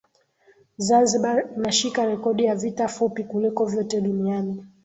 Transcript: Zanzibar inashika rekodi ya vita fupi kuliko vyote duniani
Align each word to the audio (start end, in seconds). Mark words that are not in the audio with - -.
Zanzibar 0.87 1.43
inashika 1.55 2.05
rekodi 2.05 2.45
ya 2.45 2.55
vita 2.55 2.87
fupi 2.87 3.23
kuliko 3.23 3.65
vyote 3.65 4.01
duniani 4.01 4.65